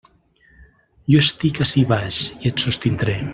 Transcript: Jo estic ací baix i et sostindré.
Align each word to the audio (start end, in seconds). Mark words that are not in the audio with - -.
Jo 1.15 1.21
estic 1.25 1.61
ací 1.67 1.85
baix 1.93 2.19
i 2.39 2.53
et 2.53 2.65
sostindré. 2.65 3.19